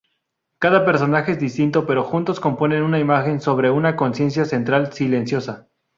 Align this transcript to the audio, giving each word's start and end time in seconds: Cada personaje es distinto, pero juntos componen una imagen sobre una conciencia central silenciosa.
Cada 0.57 0.83
personaje 0.83 1.33
es 1.33 1.39
distinto, 1.39 1.85
pero 1.85 2.03
juntos 2.03 2.39
componen 2.39 2.81
una 2.81 2.97
imagen 2.99 3.39
sobre 3.39 3.69
una 3.69 3.95
conciencia 3.95 4.45
central 4.45 4.91
silenciosa. 4.93 5.67